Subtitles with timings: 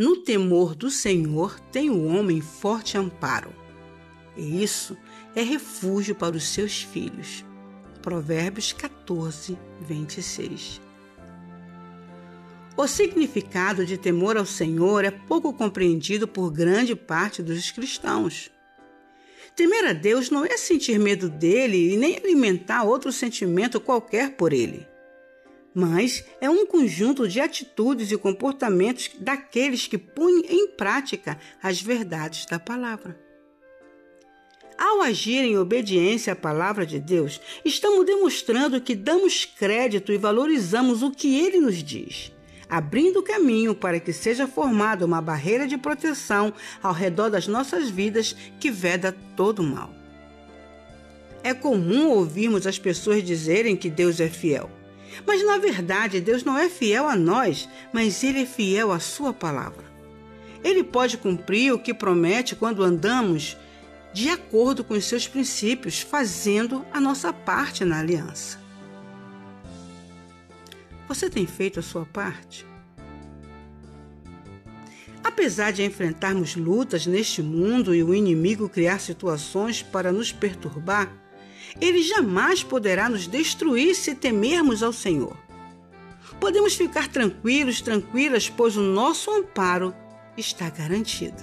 [0.00, 3.52] No temor do Senhor tem o homem forte amparo,
[4.34, 4.96] e isso
[5.36, 7.44] é refúgio para os seus filhos.
[8.00, 10.80] Provérbios 14, 26.
[12.74, 18.50] O significado de temor ao Senhor é pouco compreendido por grande parte dos cristãos.
[19.54, 24.54] Temer a Deus não é sentir medo dele e nem alimentar outro sentimento qualquer por
[24.54, 24.86] ele,
[25.74, 32.46] mas é um conjunto de atitudes e comportamentos daqueles que põem em prática as verdades
[32.46, 33.18] da palavra.
[34.78, 41.02] Ao agir em obediência à palavra de Deus, estamos demonstrando que damos crédito e valorizamos
[41.02, 42.32] o que ele nos diz
[42.70, 48.34] abrindo caminho para que seja formada uma barreira de proteção ao redor das nossas vidas
[48.60, 49.92] que veda todo mal.
[51.42, 54.70] É comum ouvirmos as pessoas dizerem que Deus é fiel.
[55.26, 59.32] Mas na verdade, Deus não é fiel a nós, mas Ele é fiel à Sua
[59.32, 59.84] palavra.
[60.62, 63.56] Ele pode cumprir o que promete quando andamos
[64.12, 68.58] de acordo com os seus princípios, fazendo a nossa parte na aliança.
[71.08, 72.66] Você tem feito a sua parte?
[75.22, 81.12] Apesar de enfrentarmos lutas neste mundo e o inimigo criar situações para nos perturbar,
[81.80, 85.36] ele jamais poderá nos destruir se temermos ao Senhor.
[86.40, 89.94] Podemos ficar tranquilos, tranquilas, pois o nosso amparo
[90.36, 91.42] está garantido.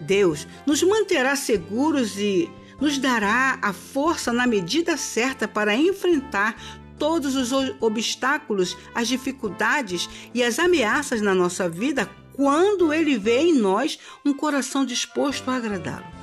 [0.00, 2.48] Deus nos manterá seguros e
[2.80, 6.56] nos dará a força na medida certa para enfrentar
[6.98, 13.54] todos os obstáculos, as dificuldades e as ameaças na nossa vida quando Ele vê em
[13.54, 16.15] nós um coração disposto a agradá-lo.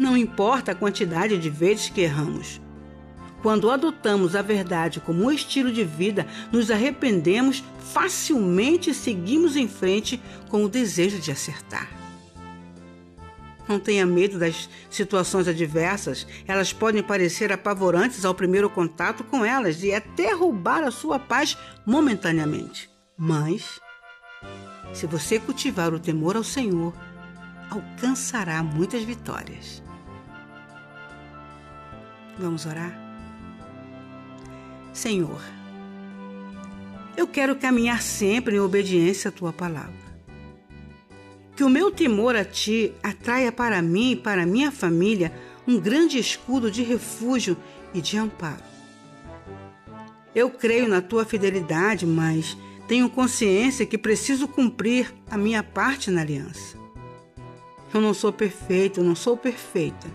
[0.00, 2.58] Não importa a quantidade de vezes que erramos.
[3.42, 7.62] Quando adotamos a verdade como um estilo de vida, nos arrependemos
[7.92, 11.86] facilmente e seguimos em frente com o desejo de acertar.
[13.68, 16.26] Não tenha medo das situações adversas.
[16.48, 21.58] Elas podem parecer apavorantes ao primeiro contato com elas e até roubar a sua paz
[21.84, 22.88] momentaneamente.
[23.18, 23.78] Mas,
[24.94, 26.94] se você cultivar o temor ao Senhor,
[27.70, 29.82] alcançará muitas vitórias.
[32.38, 32.98] Vamos orar?
[34.92, 35.40] Senhor,
[37.16, 40.10] eu quero caminhar sempre em obediência à tua palavra
[41.60, 45.30] que o meu temor a ti atraia para mim e para minha família
[45.68, 47.54] um grande escudo de refúgio
[47.92, 48.62] e de amparo.
[50.34, 52.56] Eu creio na tua fidelidade, mas
[52.88, 56.78] tenho consciência que preciso cumprir a minha parte na aliança.
[57.92, 60.08] Eu não sou perfeito, eu não sou perfeita.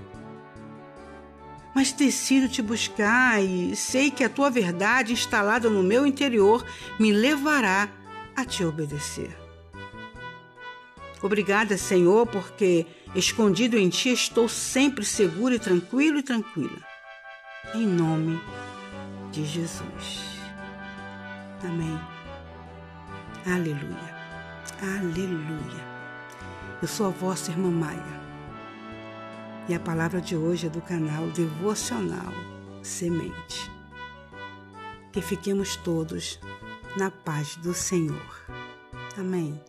[1.76, 6.66] Mas decido te buscar e sei que a tua verdade instalada no meu interior
[6.98, 7.90] me levará
[8.34, 9.38] a te obedecer.
[11.22, 16.80] Obrigada, Senhor, porque escondido em Ti estou sempre seguro e tranquilo e tranquila.
[17.74, 18.40] Em nome
[19.32, 20.40] de Jesus.
[21.62, 22.00] Amém.
[23.46, 24.16] Aleluia.
[24.82, 25.84] Aleluia.
[26.82, 28.25] Eu sou a vossa irmã Maia.
[29.68, 32.32] E a palavra de hoje é do canal Devocional
[32.84, 33.72] Semente.
[35.12, 36.40] Que fiquemos todos
[36.96, 38.46] na paz do Senhor.
[39.18, 39.60] Amém.